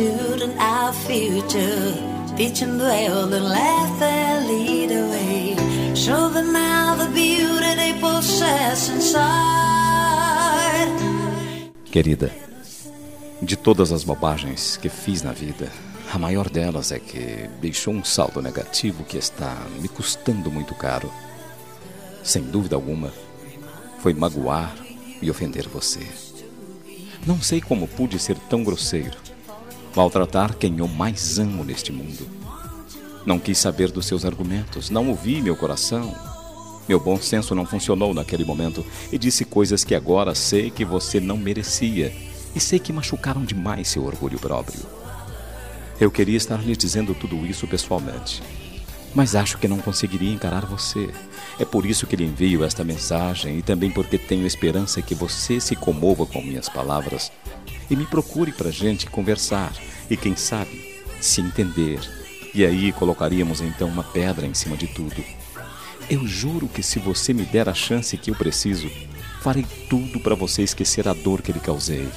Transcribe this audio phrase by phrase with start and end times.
[0.00, 1.94] our future.
[2.40, 2.54] And
[3.98, 5.56] their lead away.
[5.96, 9.28] Show them now the beauty they possess inside.
[11.90, 12.30] Querida,
[13.42, 15.68] de todas as bobagens que fiz na vida,
[16.12, 21.12] a maior delas é que deixou um saldo negativo que está me custando muito caro.
[22.22, 23.12] Sem dúvida alguma,
[23.98, 24.76] foi magoar
[25.20, 26.06] e ofender você.
[27.26, 29.27] Não sei como pude ser tão grosseiro,
[29.94, 32.26] maltratar quem eu mais amo neste mundo.
[33.26, 36.14] Não quis saber dos seus argumentos, não ouvi meu coração.
[36.88, 41.20] Meu bom senso não funcionou naquele momento e disse coisas que agora sei que você
[41.20, 42.14] não merecia
[42.54, 44.80] e sei que machucaram demais seu orgulho próprio.
[46.00, 48.42] Eu queria estar lhe dizendo tudo isso pessoalmente,
[49.14, 51.10] mas acho que não conseguiria encarar você.
[51.58, 55.60] É por isso que lhe envio esta mensagem e também porque tenho esperança que você
[55.60, 57.30] se comova com minhas palavras
[57.90, 59.72] e me procure para gente conversar
[60.10, 60.80] e, quem sabe,
[61.20, 62.00] se entender.
[62.54, 65.22] E aí colocaríamos então uma pedra em cima de tudo.
[66.08, 68.90] Eu juro que se você me der a chance que eu preciso,
[69.42, 72.08] farei tudo para você esquecer a dor que lhe causei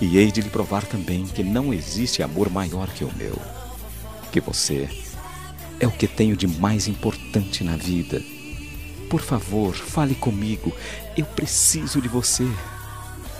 [0.00, 3.38] e hei de lhe provar também que não existe amor maior que o meu.
[4.30, 4.88] Que você
[5.80, 8.22] é o que tenho de mais importante na vida.
[9.08, 10.72] Por favor, fale comigo.
[11.16, 12.46] Eu preciso de você.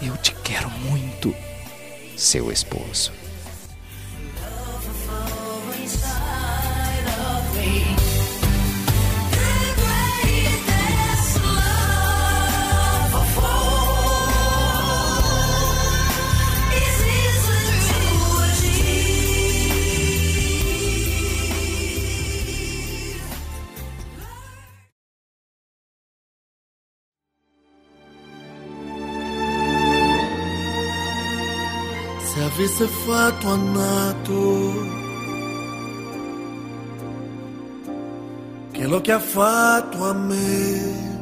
[0.01, 1.35] Eu te quero muito.
[2.17, 3.13] Seu esposo.
[32.77, 35.05] Avesse fatto a nato
[38.75, 41.15] quello che ha fatto a me.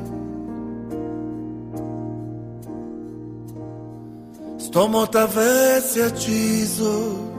[4.56, 7.32] Sto morto avesse acciso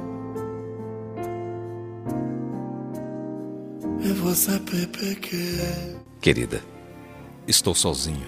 [4.00, 6.00] e vou saber perché.
[6.22, 6.64] Querida,
[7.46, 8.26] estou sozinho,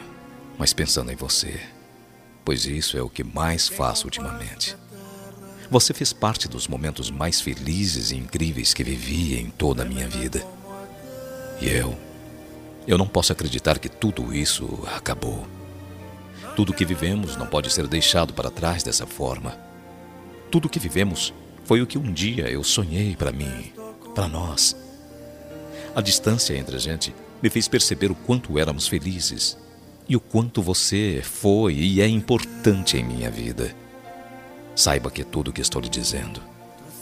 [0.59, 1.57] mas pensando em você,
[2.43, 4.75] pois isso é o que mais faço ultimamente.
[5.69, 10.07] Você fez parte dos momentos mais felizes e incríveis que vivi em toda a minha
[10.07, 10.45] vida.
[11.59, 11.97] E eu,
[12.87, 15.45] eu não posso acreditar que tudo isso acabou.
[16.55, 19.57] Tudo que vivemos não pode ser deixado para trás dessa forma.
[20.49, 21.33] Tudo que vivemos
[21.65, 23.73] foi o que um dia eu sonhei para mim,
[24.15, 24.73] para nós.
[25.93, 27.13] A distância entre a gente
[27.43, 29.57] me fez perceber o quanto éramos felizes
[30.07, 33.75] e o quanto você foi e é importante em minha vida.
[34.77, 36.39] Saiba que tudo o que estou lhe dizendo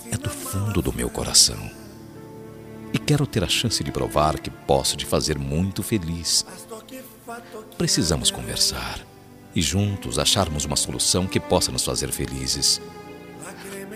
[0.09, 1.69] é do fundo do meu coração.
[2.93, 6.45] E quero ter a chance de provar que posso te fazer muito feliz.
[7.77, 9.01] Precisamos conversar
[9.53, 12.79] e juntos acharmos uma solução que possa nos fazer felizes.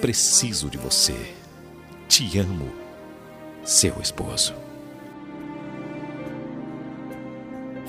[0.02, 1.34] Preciso de você.
[2.10, 2.70] Te amo,
[3.64, 4.54] seu esposo.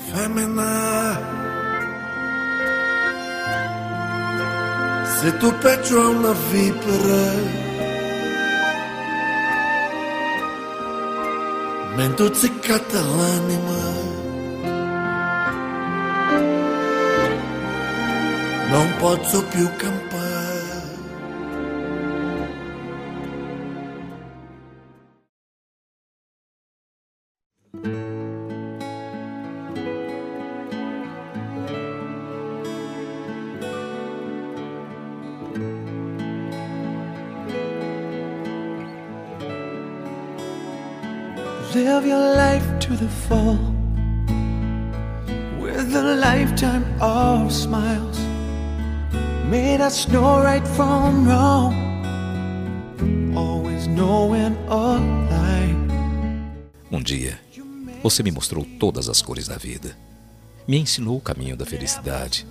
[0.09, 1.40] Femina.
[5.21, 7.23] Se tu peggio a una vipera.
[11.95, 13.81] Mento ziccata l'anima.
[18.71, 20.10] Non posso più campare
[41.73, 43.57] Live your life to the full
[45.61, 48.19] with a lifetime of smiles.
[49.49, 51.73] Made us know right from wrong,
[53.37, 55.73] always knowing a lie.
[56.91, 57.39] Um dia,
[58.03, 59.95] você me mostrou todas as cores da vida,
[60.67, 62.45] me ensinou o caminho da felicidade,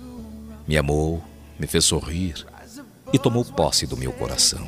[0.67, 1.23] me amou,
[1.59, 2.43] me fez sorrir
[3.13, 4.67] e tomou posse do meu coração.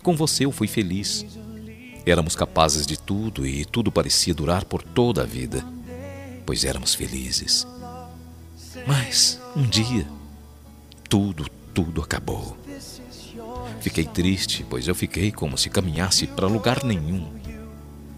[0.00, 1.26] Com você eu fui feliz
[2.06, 5.66] Éramos capazes de tudo e tudo parecia durar por toda a vida,
[6.46, 7.66] pois éramos felizes.
[8.86, 10.06] Mas um dia,
[11.08, 12.56] tudo, tudo acabou.
[13.80, 17.28] Fiquei triste, pois eu fiquei como se caminhasse para lugar nenhum.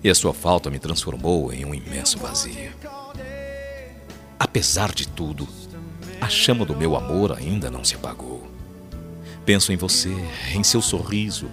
[0.04, 2.72] E a sua falta me transformou em um imenso vazio.
[4.38, 5.48] Apesar de tudo,
[6.20, 8.46] a chama do meu amor ainda não se apagou.
[9.46, 10.14] Penso em você,
[10.52, 11.50] em seu sorriso,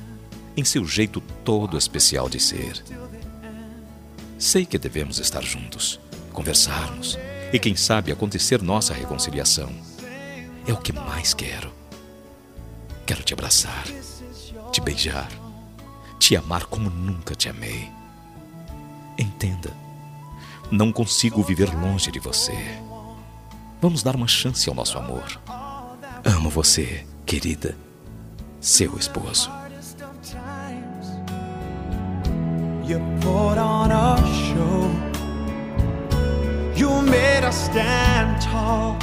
[0.55, 2.83] em seu jeito todo especial de ser.
[4.37, 5.99] Sei que devemos estar juntos,
[6.31, 7.17] conversarmos
[7.51, 9.69] e, quem sabe, acontecer nossa reconciliação.
[10.67, 11.71] É o que mais quero.
[13.05, 13.85] Quero te abraçar,
[14.71, 15.29] te beijar,
[16.19, 17.89] te amar como nunca te amei.
[19.17, 19.71] Entenda,
[20.71, 22.57] não consigo viver longe de você.
[23.81, 25.39] Vamos dar uma chance ao nosso amor.
[26.23, 27.77] Amo você, querida,
[28.59, 29.51] seu esposo.
[32.87, 34.15] You put on a
[34.45, 34.81] show.
[36.75, 38.93] You made us stand tall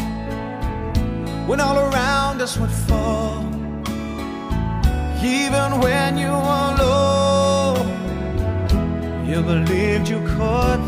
[1.49, 3.43] when all around us would fall.
[5.21, 7.75] Even when you were low,
[9.27, 10.82] you believed you could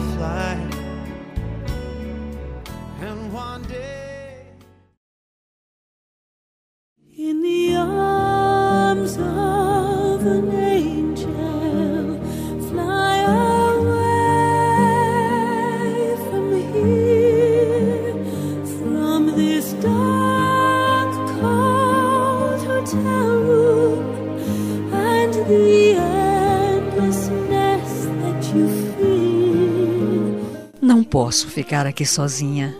[31.64, 32.76] ficar aqui sozinha,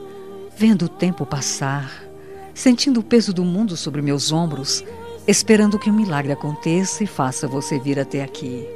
[0.55, 1.91] vendo o tempo passar,
[2.53, 4.85] sentindo o peso do mundo sobre meus ombros,
[5.27, 8.69] esperando que um milagre aconteça e faça você vir até aqui.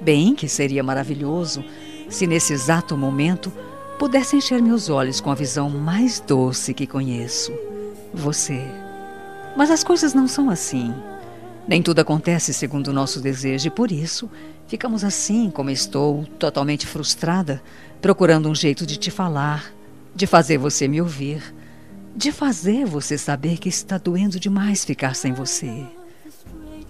[0.00, 1.62] Bem que seria maravilhoso
[2.08, 3.52] se nesse exato momento
[3.98, 7.52] pudesse encher meus olhos com a visão mais doce que conheço.
[8.14, 8.64] Você.
[9.54, 10.94] Mas as coisas não são assim.
[11.66, 14.30] Nem tudo acontece segundo o nosso desejo e por isso
[14.66, 17.62] ficamos assim como estou, totalmente frustrada,
[18.02, 19.72] procurando um jeito de te falar,
[20.14, 21.42] de fazer você me ouvir,
[22.14, 25.86] de fazer você saber que está doendo demais ficar sem você.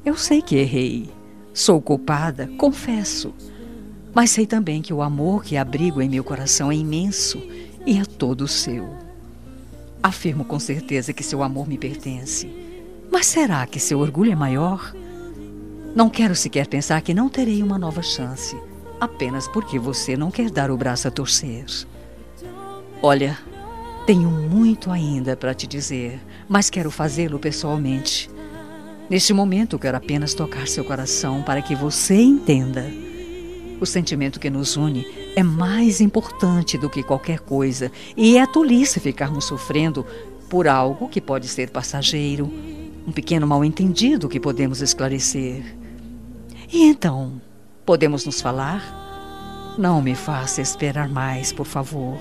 [0.05, 1.09] Eu sei que errei,
[1.53, 3.33] sou culpada, confesso,
[4.13, 7.41] mas sei também que o amor que abrigo em meu coração é imenso
[7.87, 8.89] e é todo seu.
[10.03, 12.64] Afirmo com certeza que seu amor me pertence.
[13.15, 14.93] Mas será que seu orgulho é maior?
[15.95, 18.57] Não quero sequer pensar que não terei uma nova chance,
[19.01, 21.65] apenas porque você não quer dar o braço a torcer.
[23.01, 23.39] Olha,
[24.05, 28.29] tenho muito ainda para te dizer, mas quero fazê-lo pessoalmente.
[29.09, 32.85] Neste momento, quero apenas tocar seu coração para que você entenda.
[33.81, 35.07] O sentimento que nos une
[35.37, 40.05] é mais importante do que qualquer coisa, e é tolice ficarmos sofrendo
[40.49, 42.53] por algo que pode ser passageiro,
[43.07, 45.77] um pequeno mal-entendido que podemos esclarecer.
[46.73, 47.41] E então,
[47.85, 49.75] podemos nos falar?
[49.79, 52.19] Não me faça esperar mais, por favor.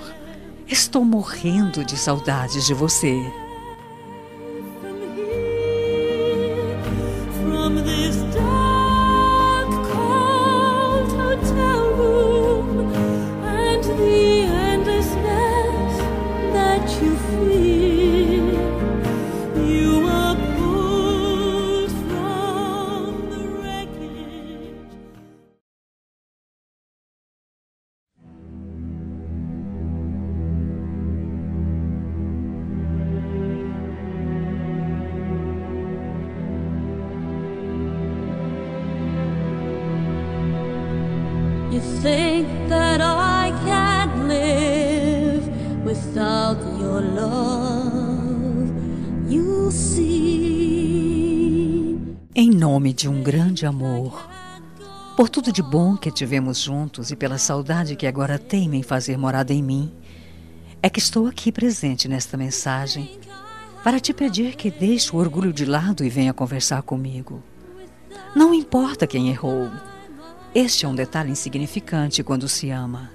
[0.68, 3.43] Estou morrendo de saudades de você.
[53.66, 54.30] Amor,
[55.16, 59.18] por tudo de bom que tivemos juntos e pela saudade que agora teima em fazer
[59.18, 59.94] morada em mim,
[60.82, 63.20] é que estou aqui presente nesta mensagem
[63.84, 67.44] para te pedir que deixe o orgulho de lado e venha conversar comigo.
[68.36, 69.70] Não importa quem errou.
[70.56, 73.12] Este é um detalhe insignificante quando se ama.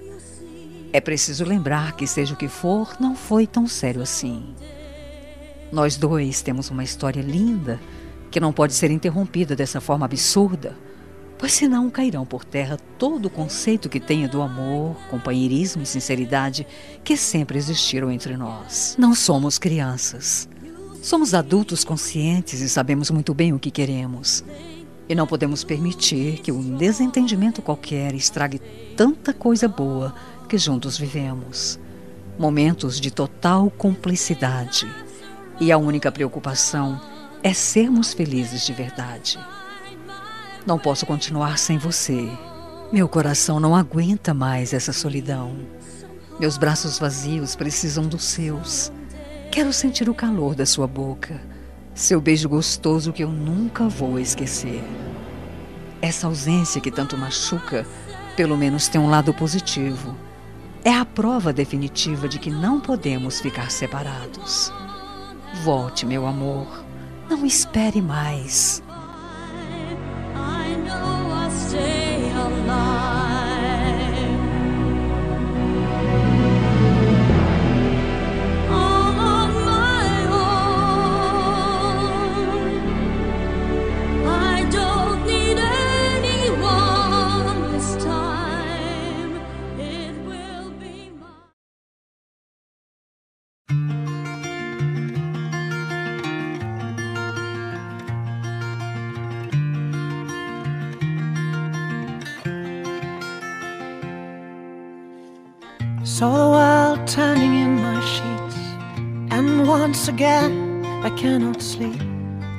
[0.91, 4.55] É preciso lembrar que, seja o que for, não foi tão sério assim.
[5.71, 7.79] Nós dois temos uma história linda
[8.31, 10.75] que não pode ser interrompida dessa forma absurda,
[11.37, 16.67] pois senão cairão por terra todo o conceito que tenha do amor, companheirismo e sinceridade
[17.03, 18.95] que sempre existiram entre nós.
[18.99, 20.49] Não somos crianças.
[21.01, 24.43] Somos adultos conscientes e sabemos muito bem o que queremos.
[25.07, 28.59] E não podemos permitir que um desentendimento qualquer estrague
[28.97, 30.13] tanta coisa boa
[30.49, 31.79] que juntos vivemos.
[32.37, 34.87] Momentos de total cumplicidade.
[35.59, 36.99] E a única preocupação
[37.41, 39.39] é sermos felizes de verdade.
[40.65, 42.29] Não posso continuar sem você.
[42.91, 45.55] Meu coração não aguenta mais essa solidão.
[46.39, 48.91] Meus braços vazios precisam dos seus.
[49.51, 51.39] Quero sentir o calor da sua boca,
[51.93, 54.81] Seu beijo gostoso que eu nunca vou esquecer.
[56.01, 57.85] Essa ausência que tanto machuca,
[58.37, 60.15] pelo menos tem um lado positivo.
[60.81, 64.71] É a prova definitiva de que não podemos ficar separados.
[65.61, 66.88] Volte, meu amor.
[67.29, 68.81] Não espere mais.
[106.19, 108.57] Saw the world turning in my sheets,
[109.31, 111.97] and once again I cannot sleep.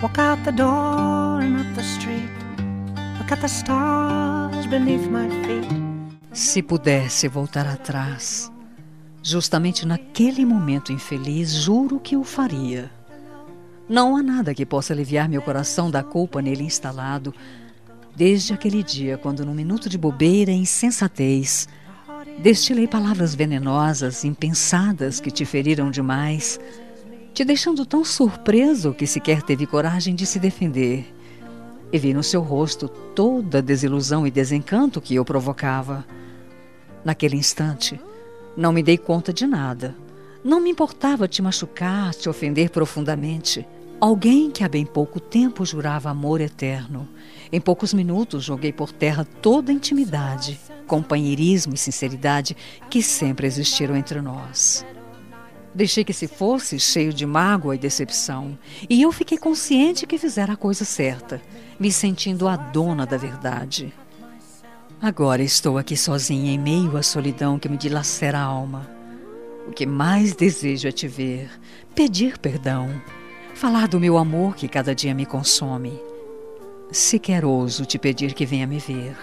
[0.01, 2.31] Walk out the door and up the street.
[3.19, 5.69] Look at the stars beneath my feet.
[6.33, 8.51] Se pudesse voltar atrás,
[9.23, 12.91] justamente naquele momento infeliz, juro que o faria.
[13.87, 17.35] Não há nada que possa aliviar meu coração da culpa nele instalado,
[18.17, 21.69] desde aquele dia quando, num minuto de bobeira e insensatez,
[22.39, 26.59] Destilei palavras venenosas, impensadas, que te feriram demais,
[27.35, 31.15] te deixando tão surpreso que sequer teve coragem de se defender.
[31.93, 36.07] E vi no seu rosto toda a desilusão e desencanto que eu provocava.
[37.05, 38.01] Naquele instante,
[38.57, 39.95] não me dei conta de nada.
[40.43, 43.67] Não me importava te machucar, te ofender profundamente.
[44.01, 47.07] Alguém que há bem pouco tempo jurava amor eterno.
[47.53, 50.59] Em poucos minutos joguei por terra toda a intimidade
[50.91, 52.57] companheirismo e sinceridade
[52.91, 54.85] que sempre existiram entre nós.
[55.73, 60.55] Deixei que se fosse cheio de mágoa e decepção, e eu fiquei consciente que fizera
[60.55, 61.41] a coisa certa,
[61.79, 63.95] me sentindo a dona da verdade.
[65.01, 68.91] Agora estou aqui sozinha em meio à solidão que me dilacera a alma.
[69.69, 71.49] O que mais desejo é te ver,
[71.95, 73.01] pedir perdão,
[73.55, 75.97] falar do meu amor que cada dia me consome.
[76.91, 79.17] Sequer ouso te pedir que venha me ver.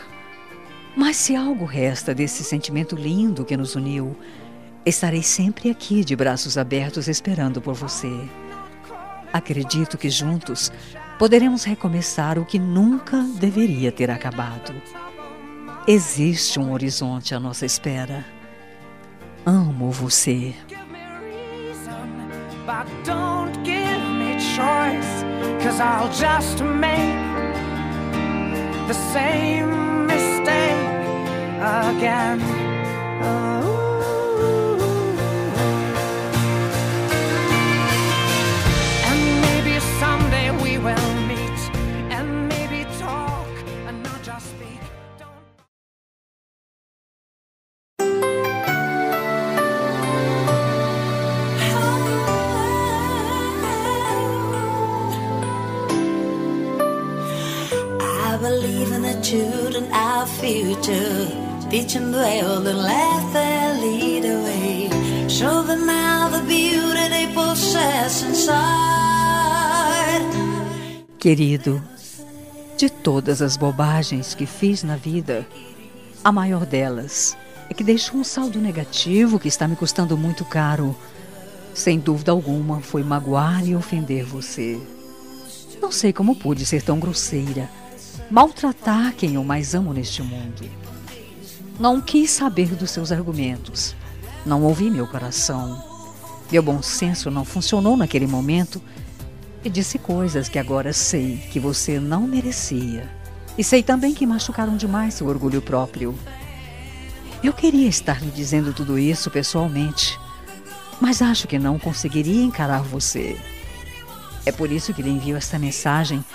[0.97, 4.17] Mas se algo resta desse sentimento lindo que nos uniu,
[4.83, 8.11] estarei sempre aqui de braços abertos esperando por você.
[9.31, 10.71] Acredito que juntos
[11.19, 14.73] poderemos recomeçar o que nunca deveria ter acabado.
[15.87, 18.25] Existe um horizonte à nossa espera.
[19.45, 20.55] Amo você.
[28.87, 29.77] The same
[31.59, 32.39] again.
[57.99, 61.46] I believe in the children, our future.
[61.69, 64.89] Teach them well and laugh their lead away.
[65.27, 68.57] Show them now the beauty they possess inside.
[71.19, 71.83] Querido,
[72.77, 75.45] de todas as bobagens que fiz na vida,
[76.23, 77.35] a maior delas
[77.69, 80.95] é que deixou um saldo negativo que está me custando muito caro.
[81.73, 84.79] Sem dúvida alguma, foi magoar e ofender você.
[85.81, 87.69] Não sei como pude ser tão grosseira,
[88.31, 90.63] maltratar quem eu mais amo neste mundo.
[91.79, 93.95] Não quis saber dos seus argumentos.
[94.43, 95.83] Não ouvi meu coração.
[96.51, 98.81] Meu bom senso não funcionou naquele momento
[99.63, 103.07] e disse coisas que agora sei que você não merecia.
[103.55, 106.17] E sei também que machucaram demais seu orgulho próprio.
[107.43, 110.19] Eu queria estar lhe dizendo tudo isso pessoalmente,
[110.99, 113.37] mas acho que não conseguiria encarar você.
[114.47, 116.25] É por isso que lhe envio esta mensagem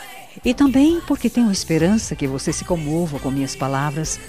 [0.44, 4.20] e também porque tenho esperança que você se comova com minhas palavras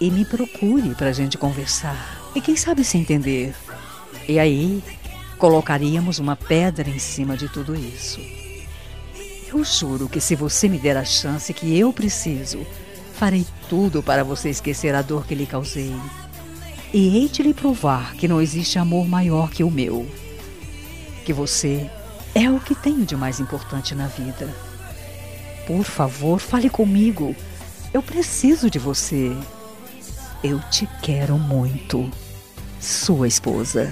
[0.00, 2.20] e me procure para a gente conversar.
[2.34, 3.54] E quem sabe se entender.
[4.28, 4.82] E aí
[5.38, 8.20] colocaríamos uma pedra em cima de tudo isso.
[9.48, 12.66] Eu juro que se você me der a chance que eu preciso,
[13.14, 15.94] farei tudo para você esquecer a dor que lhe causei.
[16.92, 20.06] E hei de lhe provar que não existe amor maior que o meu.
[21.24, 21.90] Que você
[22.34, 24.54] é o que tenho de mais importante na vida.
[25.66, 27.34] Por favor, fale comigo.
[27.92, 29.34] Eu preciso de você.
[30.48, 32.08] Eu te quero muito.
[32.80, 33.90] Sua esposa.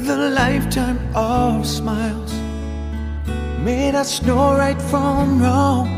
[0.00, 2.32] With a lifetime of smiles.
[3.62, 5.88] Made us know right from wrong,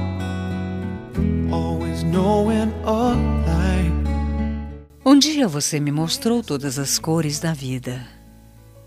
[1.52, 3.14] always knowing a
[3.46, 3.92] lie.
[5.04, 8.06] Um dia você me mostrou todas as cores da vida.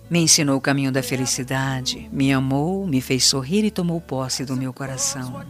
[0.09, 4.55] Me ensinou o caminho da felicidade, me amou, me fez sorrir e tomou posse do
[4.55, 5.41] meu coração.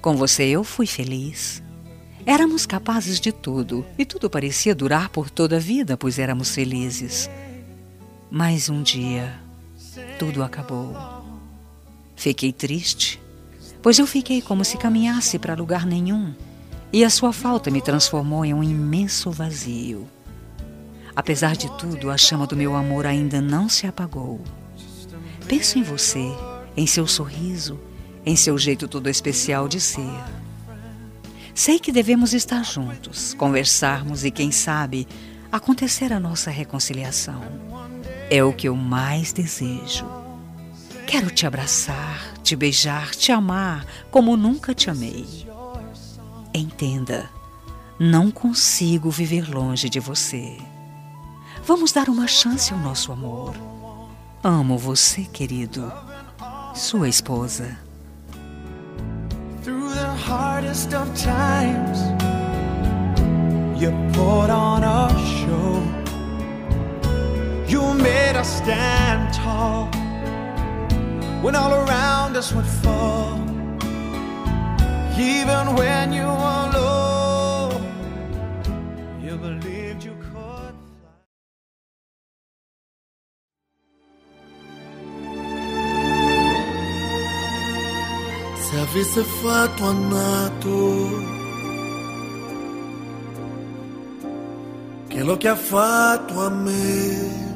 [0.00, 1.62] Com você eu fui feliz.
[2.24, 7.28] Éramos capazes de tudo e tudo parecia durar por toda a vida, pois éramos felizes.
[8.34, 9.38] Mas um dia,
[10.18, 10.96] tudo acabou.
[12.16, 13.20] Fiquei triste,
[13.82, 16.34] pois eu fiquei como se caminhasse para lugar nenhum
[16.90, 20.08] e a sua falta me transformou em um imenso vazio.
[21.14, 24.40] Apesar de tudo, a chama do meu amor ainda não se apagou.
[25.46, 26.32] Penso em você,
[26.74, 27.78] em seu sorriso,
[28.24, 30.24] em seu jeito todo especial de ser.
[31.54, 35.06] Sei que devemos estar juntos, conversarmos e, quem sabe,
[35.52, 37.71] acontecer a nossa reconciliação.
[38.34, 40.06] É o que eu mais desejo.
[41.06, 45.46] Quero te abraçar, te beijar, te amar como nunca te amei.
[46.54, 47.28] Entenda,
[48.00, 50.56] não consigo viver longe de você.
[51.66, 53.54] Vamos dar uma chance ao nosso amor.
[54.42, 55.92] Amo você, querido.
[56.74, 57.76] Sua esposa.
[59.62, 61.98] Through the hardest of times,
[63.78, 66.01] you put on a show.
[67.72, 69.86] You made us stand tall
[71.40, 73.38] when all around us would fall.
[75.18, 77.70] Even when you were low,
[79.24, 80.74] you believed you could.
[88.66, 89.84] Se avesse fatto
[95.08, 97.51] che lo che ha fatto a me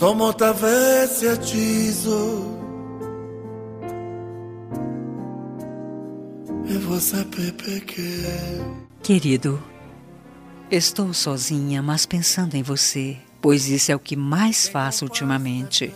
[0.00, 2.56] sto morto avesse acciso
[6.66, 8.00] e vou saber perché
[9.02, 9.62] Querido,
[10.70, 15.92] estou sozinha, mas pensando em você, pois isso é o que mais faço ultimamente.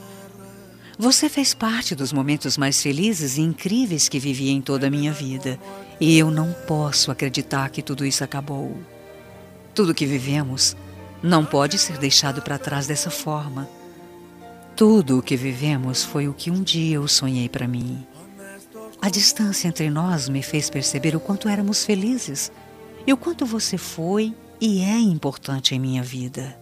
[0.98, 5.14] Você fez parte dos momentos mais felizes e incríveis que vivi em toda a minha
[5.14, 5.58] vida,
[5.98, 8.76] e eu não posso acreditar que tudo isso acabou.
[9.74, 10.76] Tudo que vivemos
[11.22, 13.66] não pode ser deixado para trás dessa forma.
[14.76, 18.04] Tudo o que vivemos foi o que um dia eu sonhei para mim.
[19.00, 22.50] A distância entre nós me fez perceber o quanto éramos felizes
[23.06, 26.58] e o quanto você foi e é importante em minha vida.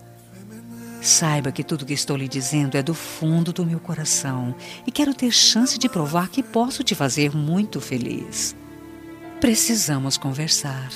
[1.00, 4.54] Saiba que tudo que estou lhe dizendo é do fundo do meu coração
[4.86, 8.54] e quero ter chance de provar que posso te fazer muito feliz.
[9.40, 10.90] Precisamos conversar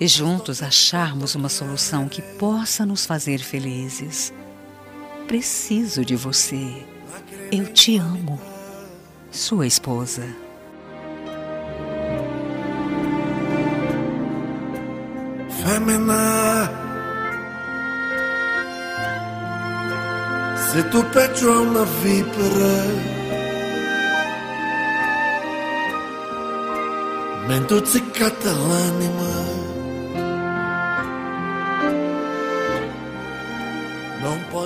[0.00, 4.32] e juntos acharmos uma solução que possa nos fazer felizes.
[5.26, 6.86] Preciso de você.
[7.50, 8.40] Eu te amo.
[9.30, 10.22] Sua esposa.
[15.62, 16.70] Femmina
[20.72, 22.74] Se tu peggio a una vipera
[27.46, 29.61] Mentre ziccata l'anima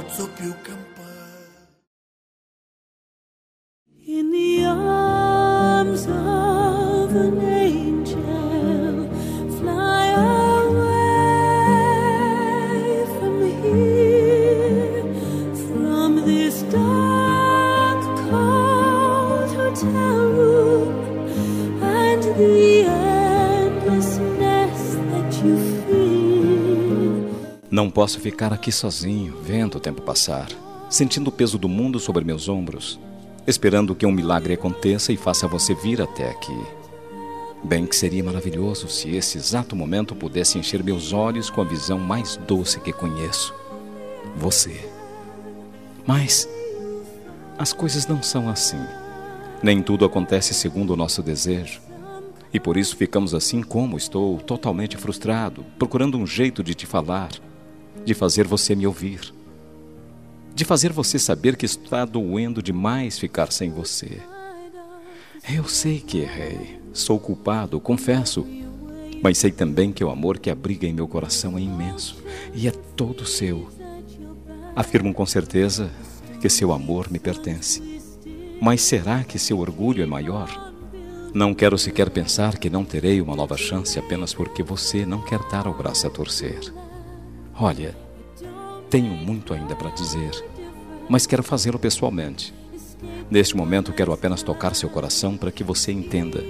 [0.06, 0.30] Non posso
[27.96, 30.48] posso ficar aqui sozinho, vendo o tempo passar,
[30.90, 33.00] sentindo o peso do mundo sobre meus ombros,
[33.46, 36.60] esperando que um milagre aconteça e faça você vir até aqui.
[37.64, 41.98] Bem que seria maravilhoso se esse exato momento pudesse encher meus olhos com a visão
[41.98, 43.54] mais doce que conheço.
[44.36, 44.90] Você.
[46.06, 46.46] Mas
[47.56, 48.84] as coisas não são assim.
[49.62, 51.80] Nem tudo acontece segundo o nosso desejo.
[52.52, 57.30] E por isso ficamos assim como estou, totalmente frustrado, procurando um jeito de te falar,
[58.06, 59.34] de fazer você me ouvir,
[60.54, 64.22] de fazer você saber que está doendo demais ficar sem você.
[65.52, 68.46] Eu sei que errei, sou culpado, confesso,
[69.20, 72.16] mas sei também que o amor que abriga em meu coração é imenso
[72.54, 73.68] e é todo seu.
[74.76, 75.90] Afirmo com certeza
[76.40, 77.82] que seu amor me pertence.
[78.62, 80.72] Mas será que seu orgulho é maior?
[81.34, 85.40] Não quero sequer pensar que não terei uma nova chance apenas porque você não quer
[85.50, 86.85] dar o braço a torcer.
[87.58, 87.96] Olha,
[88.90, 90.30] tenho muito ainda para dizer,
[91.08, 92.52] mas quero fazê-lo pessoalmente.
[93.30, 96.44] Neste momento, quero apenas tocar seu coração para que você entenda.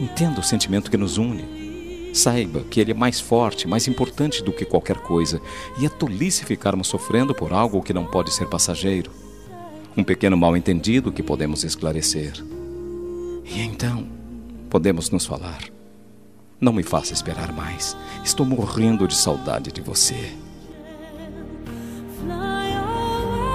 [0.00, 2.12] Entenda o sentimento que nos une.
[2.14, 5.40] Saiba que ele é mais forte, mais importante do que qualquer coisa,
[5.78, 9.10] e é tolice ficarmos sofrendo por algo que não pode ser passageiro.
[9.96, 12.34] Um pequeno mal-entendido que podemos esclarecer.
[13.44, 14.06] E então,
[14.70, 15.77] podemos nos falar.
[16.60, 17.96] Não me faça esperar mais.
[18.24, 20.36] Estou morrendo de saudade de você.
[22.20, 23.48] Fly away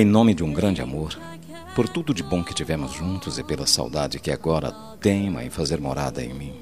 [0.00, 1.14] Em nome de um grande amor,
[1.74, 5.78] por tudo de bom que tivemos juntos e pela saudade que agora teima em fazer
[5.78, 6.54] morada em mim,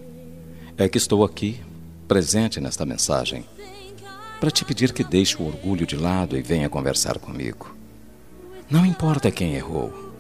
[0.77, 1.61] é que estou aqui,
[2.09, 3.45] presente nesta mensagem,
[4.41, 7.73] para te pedir que deixe o orgulho de lado e venha conversar comigo.
[8.69, 10.17] Não importa quem errou.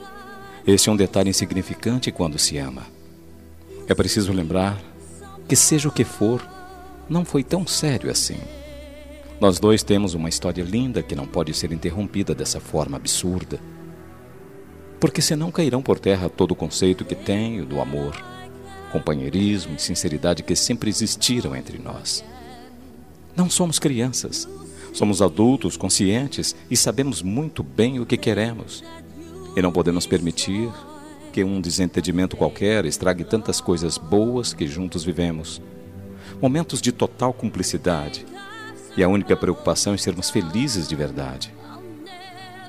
[0.64, 2.86] Este é um detalhe insignificante quando se ama.
[3.88, 4.80] É preciso lembrar
[5.48, 6.48] que, seja o que for,
[7.08, 8.38] não foi tão sério assim.
[9.40, 13.60] Nós dois temos uma história linda que não pode ser interrompida dessa forma absurda.
[14.98, 18.20] Porque senão cairão por terra todo o conceito que tenho do amor,
[18.90, 22.24] companheirismo e sinceridade que sempre existiram entre nós.
[23.36, 24.48] Não somos crianças,
[24.92, 28.82] somos adultos conscientes e sabemos muito bem o que queremos.
[29.56, 30.68] E não podemos permitir
[31.32, 35.62] que um desentendimento qualquer estrague tantas coisas boas que juntos vivemos.
[36.42, 38.26] Momentos de total cumplicidade.
[38.98, 41.54] E a única preocupação é sermos felizes de verdade.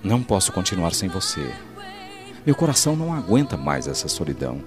[0.04, 1.52] Não posso continuar sem você.
[2.46, 4.62] Meu coração não aguenta mais essa solidão.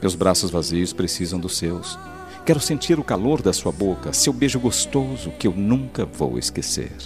[0.00, 1.98] Meus braços vazios precisam dos seus.
[2.46, 6.96] Quero sentir o calor da sua boca, seu beijo gostoso que eu nunca vou esquecer.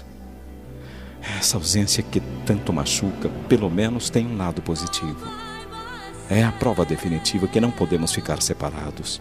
[1.21, 5.27] Essa ausência que tanto machuca, pelo menos tem um lado positivo.
[6.31, 9.21] É a prova definitiva que não podemos ficar separados.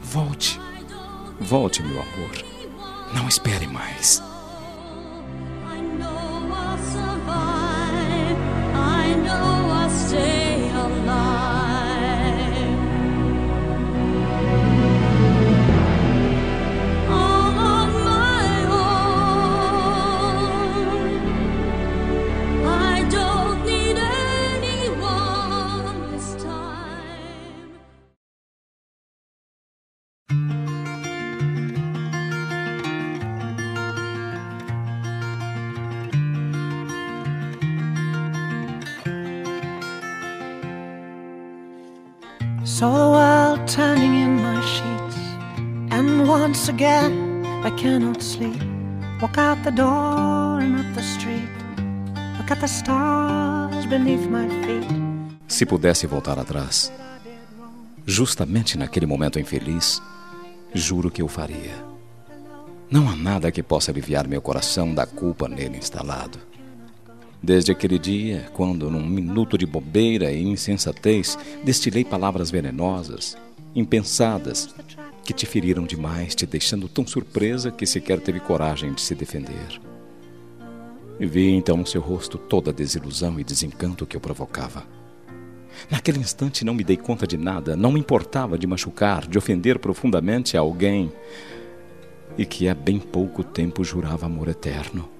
[0.00, 0.58] Volte,
[1.38, 2.57] volte, meu amor.
[3.12, 4.27] Não espere mais.
[42.78, 45.16] Saw the world turning in my sheets,
[45.90, 48.62] and once again I cannot sleep.
[49.20, 51.50] Walk out the door and up the street.
[52.38, 54.86] Look at the stars beneath my feet.
[55.48, 56.92] Se pudesse voltar atrás,
[58.06, 60.00] justamente naquele momento infeliz,
[60.72, 61.84] juro que eu faria.
[62.88, 66.38] Não há nada que possa aliviar meu coração da culpa nele instalado.
[67.42, 73.36] Desde aquele dia, quando, num minuto de bobeira e insensatez, destilei palavras venenosas,
[73.74, 74.74] impensadas,
[75.24, 79.80] que te feriram demais, te deixando tão surpresa que sequer teve coragem de se defender.
[81.20, 84.84] Vi então no seu rosto toda a desilusão e desencanto que eu provocava.
[85.90, 89.78] Naquele instante não me dei conta de nada, não me importava de machucar, de ofender
[89.78, 91.12] profundamente alguém
[92.36, 95.17] e que há bem pouco tempo jurava amor eterno.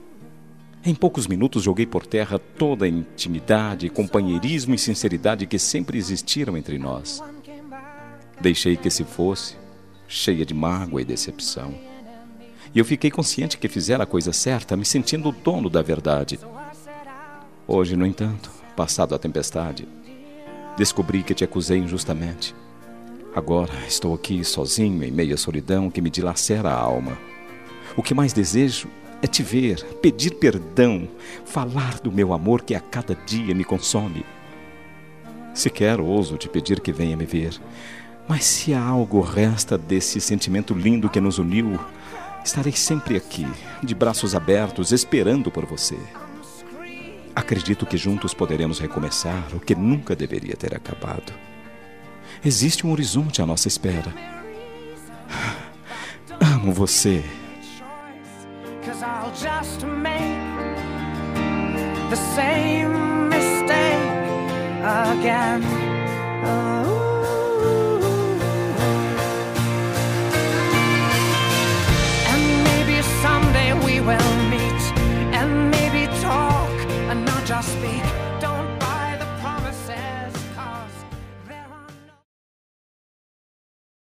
[0.84, 6.56] Em poucos minutos joguei por terra toda a intimidade, companheirismo e sinceridade que sempre existiram
[6.56, 7.22] entre nós.
[8.40, 9.56] Deixei que se fosse,
[10.06, 11.74] cheia de mágoa e decepção.
[12.74, 16.38] E eu fiquei consciente que fizera a coisa certa, me sentindo o dono da verdade.
[17.66, 19.88] Hoje, no entanto, passado a tempestade,
[20.76, 22.54] descobri que te acusei injustamente.
[23.34, 27.18] Agora estou aqui sozinho em meia solidão que me dilacera a alma.
[27.96, 28.88] O que mais desejo
[29.20, 31.08] é te ver, pedir perdão,
[31.44, 34.24] falar do meu amor que a cada dia me consome.
[35.52, 37.60] Sequer ouso te pedir que venha me ver.
[38.28, 41.78] Mas se algo resta desse sentimento lindo que nos uniu,
[42.44, 43.46] estarei sempre aqui,
[43.82, 45.98] de braços abertos, esperando por você.
[47.34, 51.32] Acredito que juntos poderemos recomeçar o que nunca deveria ter acabado.
[52.44, 54.14] Existe um horizonte à nossa espera.
[56.40, 57.24] Amo você.
[62.10, 64.08] The same mistake
[64.82, 65.62] again.
[66.44, 66.97] Oh.